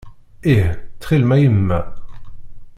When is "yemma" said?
1.41-1.79